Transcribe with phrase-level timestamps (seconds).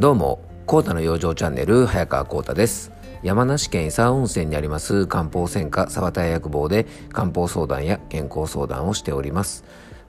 [0.00, 2.92] どうも、コータの養生チャンネル、早川コータです。
[3.24, 9.64] 山梨県伊佐温泉にあります漢方専科沢田屋薬房で漢方相談や健康相談をしております。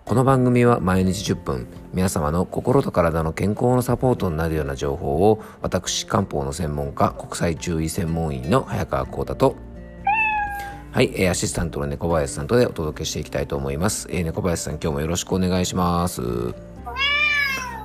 [0.06, 9.56] この番組は毎日10分、皆様の心と体の健康のサポートになるような情報を、私、漢方の専門家、国際中医専門医の早川コータと、
[10.92, 14.08] はい、アシスタントの猫林さんとでお届けしていきたいと思います。
[14.12, 16.69] えー、猫林さん、今日もよろしくお願いします。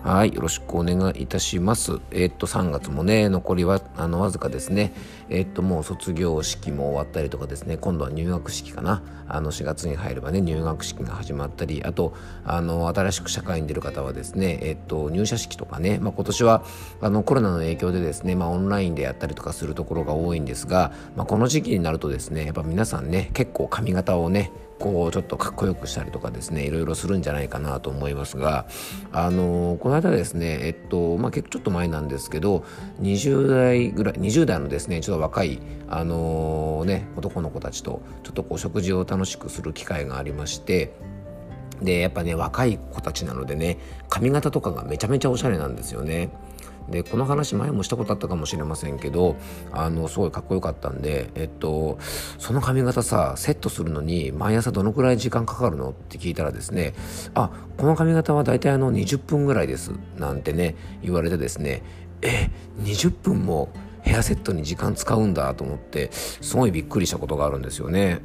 [0.04, 1.98] はい、よろしくお願いいたします。
[2.10, 4.92] えー、っと、3月もね、残りは、あの、わずかですね。
[5.28, 9.02] え、っと、もう卒業式も終わったりとかですね、今度は入学式かな。
[9.26, 12.14] あの、4月に入ればね、入学式が始まったり、あと、
[12.44, 16.64] あの、新しく社会に出る方はですね、え、っと、入社式とかね、まあ、今年は、
[17.00, 28.66] あの、コロナの影響でですね、まあ、オンラインでやったりとかするところが多いんですが、まあ、この時期になるとですね、やっぱ皆さんね、結構髪型をね、こうちょっとかっこよくしたりとかですねいろいろするんじゃないかなと思いますが
[29.12, 32.64] あのこの間ですねえっとまあ結構ちょっと前なんですけど
[33.00, 40.92] 20代ぐらい20代のですねちょっと若いあのね男の子たちとちょっとこう食事を楽しくする機会がありまして
[41.80, 46.30] でやっぱね若い子たちなのでね髪型とかがめちゃめちゃおしゃれなんですよね。
[46.90, 49.36] でこの話前もしたことあったかもしれませんけど
[49.72, 51.96] あのすごいかっこよかったんで、えっと、
[52.38, 56.92] その髪型さセットするのに毎朝どのくらい時間かかるのって聞いたらですね
[57.32, 61.82] あこの髪型は大体あの20分ぐらいですなんてね言われてですね
[62.20, 62.50] え
[62.82, 63.70] 20分も
[64.04, 68.20] ヘアセットに時間使うんだと思ってすごいびっくりしたことがあるんですよね。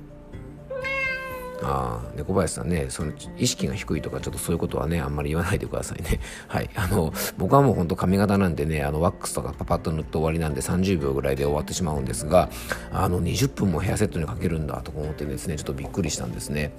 [1.62, 6.20] ああ猫林さんねその意識が低いとかちょっとそういうことはねあんまり言わないでくださいね。
[6.48, 12.50] はいあの僕はもうほんと髪型なんでねあのワックスとかパパッと塗って終わりなんで30秒ぐらいで終わってしまうんですが
[12.92, 16.72] あの20分もヘアセットにかけるんだと思ってですねちょっとびっくりしたんですね。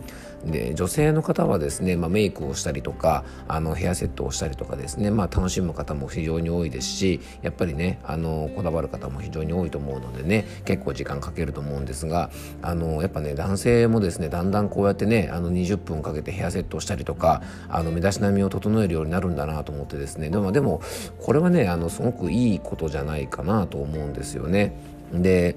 [0.44, 12.30] で女性の方はですね、まあ、メイクをしたりとかあのヘアセットをしたりとかですね、まあ、楽しむ方も非常に多いですしやっぱりねあのこだわる方も非常に多いと思うのでね結構時間かけると思うんですが
[12.62, 20.80] あのやっぱね男性もですねだんだんこうやってねあの20分かけてヘアセットをしたりとかあの身だしなみを整えるようになるんだなと思ってですねでもでも
[21.18, 24.76] これはねあのすごくいいことじゃないかなと思うんですよね。
[25.12, 25.56] で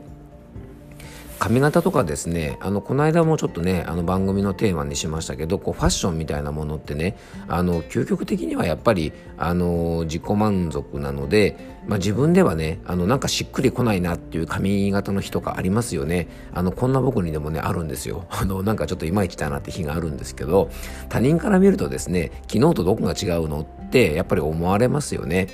[1.40, 7.18] 髪型とかですねあのこの間もちょっとねあの番組のテーマにしましたけどこうファッションみたいなものってね
[7.50, 11.58] あの究極的にはやっぱりあの自己満足なので、
[11.88, 16.28] まあ、自分ではねあのなんかしっくりこないなっていう髪型の日とかありますよね。
[16.54, 18.26] あのこんな僕にでもねあるんですよ。
[18.32, 20.70] あのなんかちょっといまいちだなって日があるんですけど
[21.10, 25.48] 他人から見るとですね昨日とどこが違うのってやっぱり思われますよね。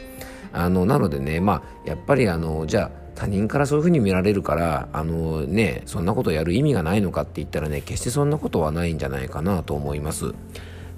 [0.53, 10.33] あのなのでねまあやっぱりあのじゃあ他人からそういうふうに見られるからあのねそんなことやる意味がないのかって言ったらね決してそんなことはないんじゃないかなと思います。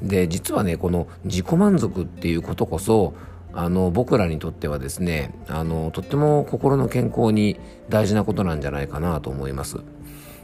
[0.01, 3.13] で実はねこの自己満足っていうことこそ
[3.53, 9.77] あの僕らにとってはですねあのとっても心の健康に大事なことなんじゃないかなと思います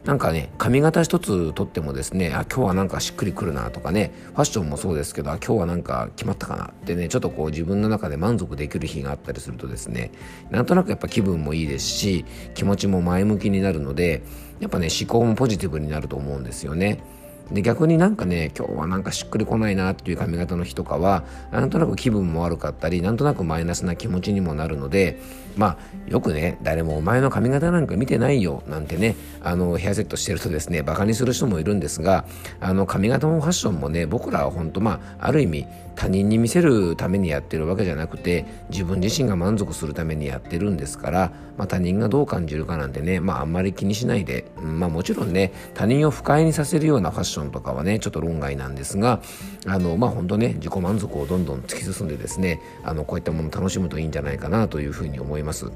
[0.08, 10.12] なんかね髪型一つとってもですねあ今日はなんかしっくりくるなとかねファッションもそうですけど今日はなんか決まったかなってねちょっとこう自分の中で満足できる日があったりするとですね
[10.50, 14.24] なんとなくやっぱ気分もいいですし気持ちも前向きになるので
[14.62, 17.04] やっぱね思考もポジティブになると思うんですよね。
[17.52, 25.20] で逆になんかね今日はなんかしっくりこないなっていう髪型の日とかはなんとなく気分も悪かったりなんとなくマイナスな気持ちにもなるので
[25.56, 32.26] まあよくね誰もお前の髪型なんか見てないよなんてねあのヘアセットしてるとですねバカにする人もいるんですが
[32.60, 35.66] あの髪型もファッションもね僕らは本当まあある意味
[35.98, 49.22] 他人に見せるためにやってるわけじゃなくて自分自身が満足するためにやってるんですから、まあ、他人がどう感じるかなんてね、まあ、あんまり気にしないで、まあ、もちろんね他人を不快にさせるようなファッションとかはねちょっと論外なんですが
[49.66, 55.72] あのまあ本当ね自己満足をどんどん突き進んでですねあのこういったもの楽しむといいんじゃないかなというふうに思います。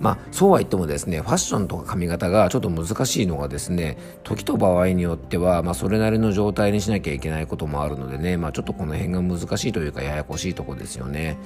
[0.00, 11.38] まあ、そうは言ってもですねファッションとか髪型がちょっと難しいのがですね時と場合によっては、まあ、それなりの状態にしなきゃいけないこともあるのでね、まあ、ちょっとこの辺が難しいというかややこしいとこですよね。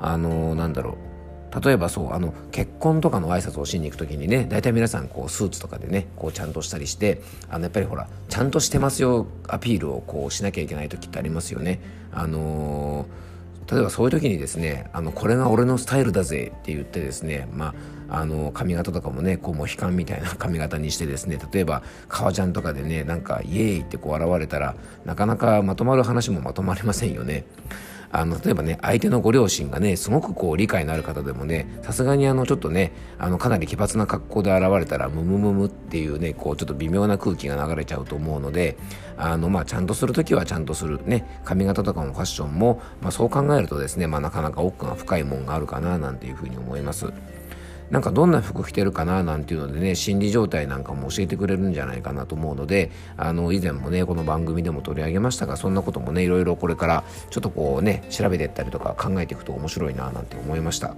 [0.00, 1.19] あのー、なんだろう
[1.64, 11.80] 例えばそうあの結婚とかの挨拶をしに行く時にね大体皆さんこうスーツとかでねこうちゃんとしたりしてあのやっぱりほらちゃんとしてますよアピールをこうしなきゃいけない時ってありますよね。
[12.12, 13.30] あのー
[13.70, 17.72] 例えばそういう時にですねあのこれが俺のスタイルだぜって言ってですねま
[18.08, 24.74] ああの髪型とかもねこうモヒカンみたいな髪型にしてですね例えば革ジャンとかでねなんかイエーイってこう現れたら
[25.04, 27.44] なかなかまとまる話もまとまりませんよね
[28.12, 38.76] あの例えばね相手のご両親がねすごくこう理解のある方でもねさすがにあのちょっとねあのかなり奇抜な格好で現れたらムムムムっていうねこうちょっと微妙な空気が流れちゃうと思うので
[39.16, 47.12] あのまあちゃんとする時はちゃんとするね髪型とかもファッションも、まあ、そう考えるとですね、まあ、なかなか奥が深いもんがあるかななんていうふうに思います。
[47.90, 60.94] なんかどんな服着てるかななんていうのでね心理状態なんかも教えてくれるんじゃないかなと思うのであの以前もねこの番組でも取り上げましたがそんなこともねいろいろこれからちょっとこうね調べていったりとか考えていくと面白いななんて思いました。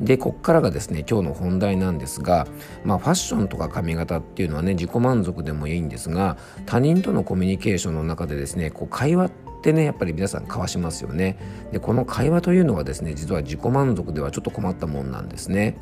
[0.00, 2.46] でこっからがですね今日の本題なんですが、
[2.84, 9.30] まあ、ファッションとか髪型っていうのはね自己満足でもいいんですが他人とのコミュニケーションの中でですねこう会話
[9.60, 11.36] ってねやっぱり皆さん交わしますよね。
[11.70, 15.76] でこの会話というのはですね実は自己満足ではちょっと困ったもんなんですね。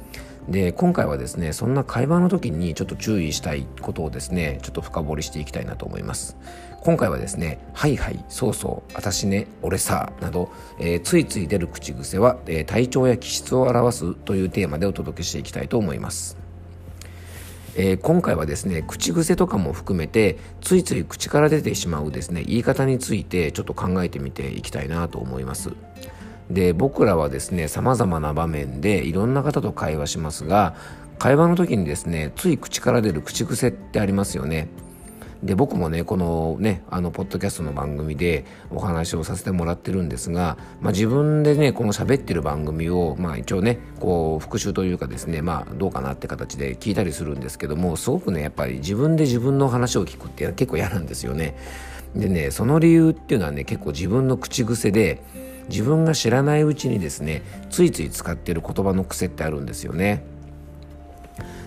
[0.48, 6.36] で今回はですねそんな会話の時にちょっと注意したいことをですねちょっと深掘りしていきたいなと思います。
[6.80, 16.47] 今回はですね「はいはいそうそう私ね俺さ」など、えー、ついつい出る口癖は、えー、体調や気質を表すというテーマでお届けしていきたいと思います。
[17.80, 25.70] えー、今回はですね口癖とかも含めてついつい口から出てしまうですね言い方についてちょっと考えてみていきたいなと思います。
[26.50, 30.74] で僕らはですね様々な場面でいろんな方と会話しますが
[31.18, 34.68] 会話の時にですねつい口から出る口癖ってありますよね。
[35.42, 51.56] で僕もねこのねあのポッドキャストの番組でお話をさせてもらってるんですが、まあ、自分でねこの喋ってる番組を、まあ、一応ねこう復習というかですねまあどうかなって形で聞いたりするんですけどもすごくねやっぱり自分で自分の話を聞くって結構嫌なんですよね。
[52.16, 55.22] でねその理由っていうのはね結構自分の口癖で
[55.68, 60.24] 自分が知らないうちにですねついつい使ってる言葉の癖ってあるんですよね。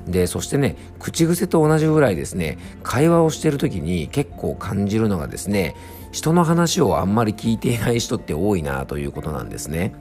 [0.07, 5.75] でそしてね口癖と同じぐらいですね会話をしてる時に結構感じるのがですね
[6.12, 9.94] 人の話をあんまり聞いていない人って多いなということなんですね。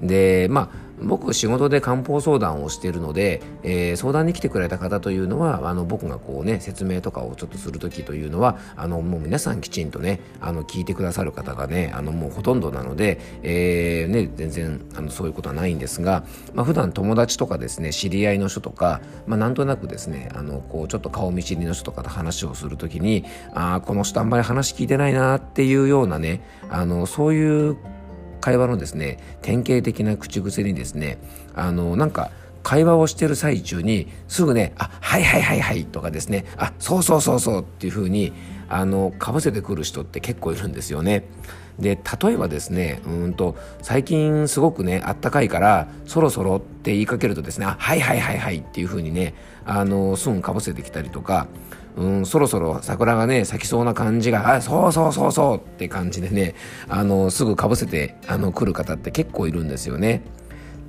[0.00, 27.76] でまあ僕仕事で漢方相談をしているので、えー、相談に来てくれた方というのはあの僕がこうね説明とかをちょっとする時というのはあのもう皆さんきちんとねあの聞いてくださる方がねあのもうほとんどなので、えー、ね、全然あのそういうことはないんですが、まあ、普段友達とかですね知り合いの人とか、まあ、なんとなくですねあのこうちょっと顔見知りの人とかと話をする時にああこの人あんまり話聞いてないなっていうようなねあのそういう
[28.42, 31.16] 会話のですね典型的な口癖にですね
[31.54, 32.30] あのなんか
[32.62, 38.32] 会話をしてる最中にすぐね「あはいはいはいはい」とかですね「あそうそうそうそう」っていうふうに
[38.68, 41.24] あのかぶせてくる人って結構いるんですよね。
[41.78, 49.34] で例えばですねうんと最近すごくねあったかいからそろそろって言いかけるとですね「あはいはいはいはい」っていうふうにね
[49.64, 51.46] あのすぐかぶせてきたりとか
[51.96, 56.54] うん、そろそろ桜がね咲きそうな感じがあそうそうそうそうって感じでね
[56.88, 60.22] あのすぐかぶせてあの来る方って結構いるんですよね。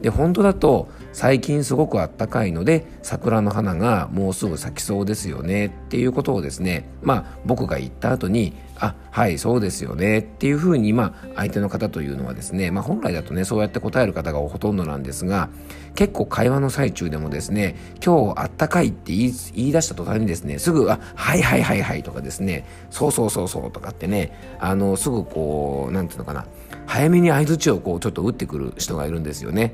[0.01, 8.53] で本当だと最近すごくあったかいので桜の花がもうすぐ咲きそうですよねっていうことをですねまあ僕が言った後に
[8.83, 15.49] あはいそうですよねっていうふうにまあ相手の方というのはですねまあ本来だとねそうやって答える方がほとんどなんですが
[15.95, 26.45] 結構会話の最中でもですね今日あったかいって言い言い出した途端にですねすぐあはいはいはいはいとかですねそうそうそうそうとかってねあのすぐこうなんていうのかな
[26.85, 29.73] 早めに相づちをこうちょっと打ってくる人がいるんですよね。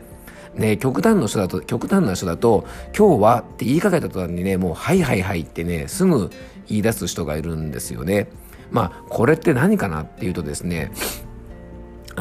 [0.55, 2.65] ね、極端の人だと、極端な人だと、
[2.97, 6.31] 今日はって言いかけた途端にね、もう、はいはいはいってね、すぐ
[6.67, 8.27] 言い出す人がいるんですよね。
[8.71, 10.91] まあ、これって何かなっていうとですね、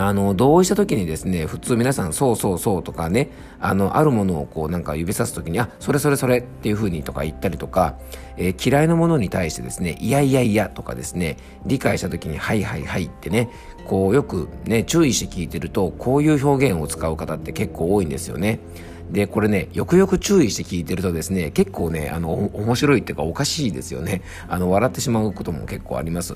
[0.01, 7.99] あの、同意した時にですね、普通皆さん、そうそうそうとかね、あの、あるものをこうなんか指さす時に、あ、それそれそれっていう風にとか言ったりとか、
[8.37, 11.37] えー、嫌いなものに対してですね、いやいやいやとかですね、
[11.67, 13.51] 理解した時に、はいはいはいってね、
[13.87, 18.61] こうよくね、注意して聞いてると、こういう表現を使う方って結構多いんですよね。
[19.11, 24.23] で、これね、よくよく注意して聞いてるとですね、結構ね、あの、面白いっていうかおかしいですよね。
[24.49, 26.35] あの、笑ってしまうことも結構あります。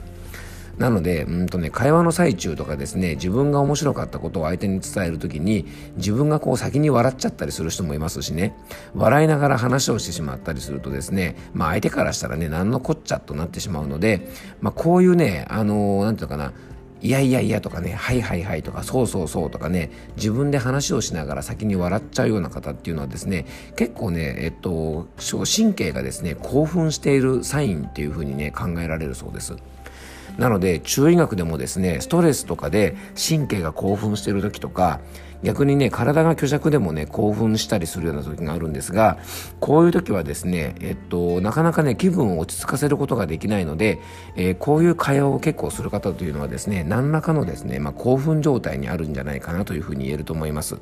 [0.78, 8.56] なので、うんとね、会話の最中とかですね、自分が面白かったことを相手に伝えるときに、自分がこう先に笑っちゃったりする人もいますしね、
[8.94, 14.28] 笑いながら話をしてしまったりするとですね、まあ相手からしたらね、何のこっちゃとなってしまうので、
[14.60, 16.52] まあこういうね、あのー、なんていうのかな、
[17.02, 23.44] いやいやいやとかね、はいはいはいとか、そうそうそうとかね、自分で話をしながら先に笑っちゃうような方っていうのはですね、
[23.76, 25.08] 結構ね、えっと、
[25.44, 29.56] 神経がですね、興奮しているサインっていうふうにね、考えられるそうです。
[30.38, 35.00] なので中医学でもですねストレスとかで神経が興奮してる時とか
[35.42, 39.18] 逆にね体が虚弱でもね興奮したりするような時があるんですが
[39.60, 43.98] こういう時はですねえっとなかなかね気分を落ち着かせることができないので、
[44.36, 50.78] えー、こういう会話を結構する方というのはですね何らかのですね、まあ、興奮状態にあるんじゃないかなというふうに言えると思います。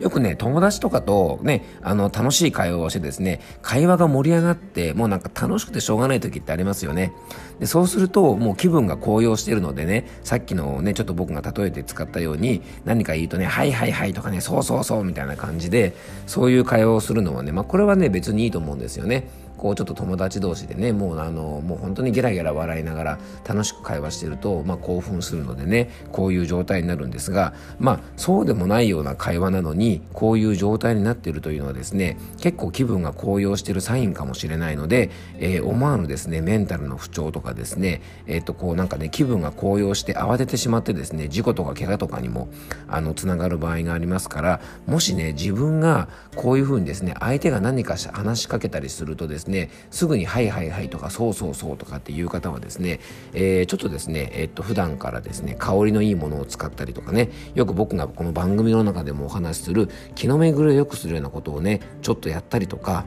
[0.00, 7.12] よくね、友達とかとね、あの、楽しい会話をしてですね、会話が盛り上がって、もうなんか楽しくてしょうがない時ってありますよね。
[7.60, 15.94] で、そうすると、もう気分が高揚してるのでね、さっきのね、ちょっと僕が例えて使ったように、何か言うとね、はいはいはいとかね、そうそうそうみたいな感じで、
[16.26, 19.28] そういう会話をするのはね、まあこれはね、別にいいと思うんですよね。
[19.62, 42.48] こうちょっと友達同士でねもうあのもう本当にゲラゲラ笑いながら楽しく会話してると、まあ、興奮するのでねこういう状態になるんですがまあそうでもないような会話なのにこういう状態になっているというのはですね結構気分が高揚してるサインかもしれないので、えー、思わぬですねメンタルの不調とかですねえっ、とこうなんかね気分が高揚して慌ててしまってですね事故とか怪我とかにも
[42.88, 52.98] あのつながる場合がありますからもしね自分がこういうふうにですね相手が何か話しかけたりするとですねねすぐに「はいはいはい」とか「そうそうそう」とかっていう方はですね、
[53.32, 63.04] えー、ちょっとですね、えー、っと普段からですね香りのいいものを使ったりとかねよく僕がこの番組の中でもお話しする気の巡りを良くするようなことをねちょっとやったりとか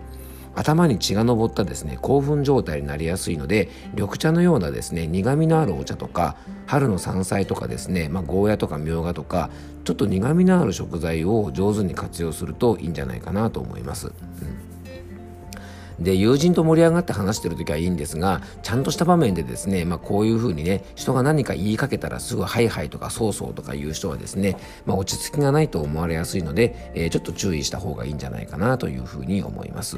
[0.56, 9.50] 頭に血が上ったですね興奮状態になりやすいので緑茶のようなですね苦みのあるお茶とか春の山菜とかですね、まあ、ゴーヤとかみょうがとか
[9.84, 14.08] ちょっと苦みのある食材を上手に活用するといいんじゃないかなと思います。
[14.08, 14.75] うん
[16.00, 29.98] で友人と盛り上がって話してる時はいいんですがちゃんとした場面でですね、まあ、こういうふうにね人が何か言いかけたらすぐ「はいはい」とか「そうそう」とか言う人はですね、まあ、落ち着きがないと思われやすいので、えー、ちょっと注意した方がいいんじゃないかなというふうに思います。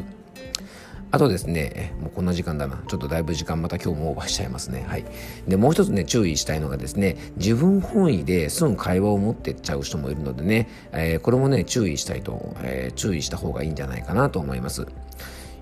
[1.09, 2.83] あとですね、もうこんな時間だな。
[2.87, 4.85] ちょっとだいぶ時間また今日もオーバーしちゃいますね。
[4.87, 5.05] はい。
[5.47, 14.85] で、もう一つね、注意したいのがですね、自分本位ですぐ会話を持ってっちゃう人もいるのでね、えー、これもね、注意したいと、えー、注意した方がいいんじゃないかなと思います。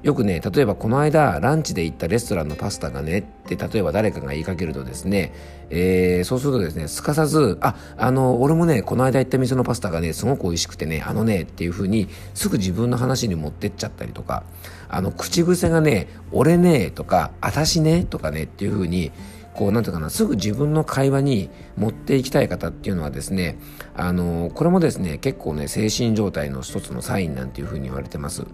[0.05, 5.33] よくね例えばこの間ランチで行ったレストランのパスタがねって例えば誰かが言いかけるとですね、
[5.71, 14.43] えー、そうするとですねすかさずああの俺もねこの間行った店のパスタがねすごく美味しくてねあのねっていう風にすぐ自分の話に持ってっちゃったりとか
[14.89, 19.11] あの口癖がね俺ねとか私ねとかねっていう風に
[19.55, 23.57] こう、なんていうかな、すぐ自分の会話に持っていきたい方っていうのはですね、
[23.95, 28.45] あの、これもですね、結構ね、精神状態の一つのサインなんていうふうに言われてます。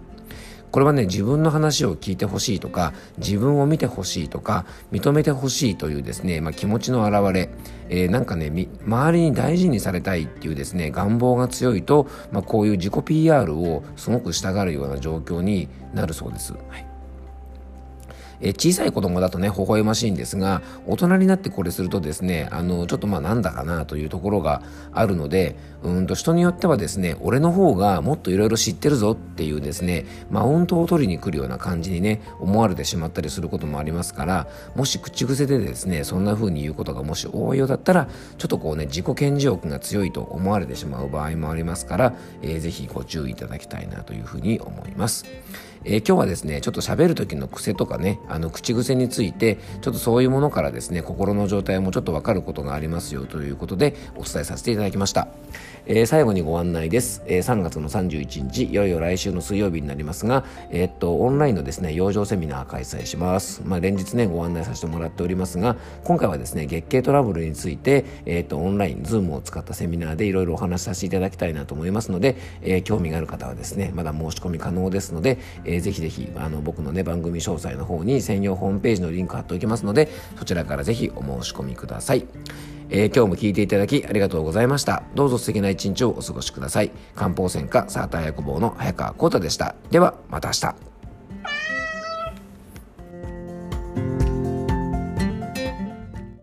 [0.72, 7.50] これはね自分の話を聞いてほしいとか自分を見てほしいとか認めてほしいというですね、まあ、気持ちの表れ、
[7.90, 8.50] えー、なんかね
[8.86, 16.54] 周りに大事にされたいっていうですね願望が強いと、まあ、こういう自己 PR をすごくしたがるような状況になるそうです。
[16.54, 16.91] はい
[18.42, 38.08] え小さい子供だとね、微笑ましいんですが、大人になってこれするとですね、あの、ちょっとまあなんだかなというところがあるので、うんと人によってはですね、俺の方がもっといろいろ知ってるぞっていうですね、マウントを取りに来るような感じにね、思われてしまったりすることもありますから、もし口癖でですね、そんな風に言うことがもし多いようだったら、
[38.38, 45.24] ちょっとこうね、自己顕示欲が強いと思われてしまう場合もありますから、えー、ぜひご注意いただきたいなというふうに思います。
[45.84, 55.28] えー、今日はですね、ちょっと喋る時の癖とかね、あの、口癖について、ちょっとそういうものからですね、心の状態もちょっとわかることがありますよということで、お伝えさせていただきました。
[55.86, 82.24] えー、最後にご案内です、えー、3月の31日いよいよ来週の水曜日になりますが、えー、っとオンラインのですね養生セミナー開催します、まあ、連日ねご案内させてもらっておりますが今回はですね月経トラブルについて、えー、っとオンラインズームを使ったセミナーでいろいろお話しさせていただきたいなと思いますので、えー、興味がある方はですねまだ申し込み可能ですので、えー、ぜひぜひあの僕のね番組詳細の方に専用ホームページのリンク貼っておきますのでそちらからぜひお申し込みください。
[82.94, 85.02] え、今日も聞いていただきありがとうございました。
[85.14, 86.90] どうぞ素敵な一日をお過ごしください。
[87.16, 89.74] 漢方専科サーター役房の早川幸太でした。
[89.90, 90.91] では、また明日。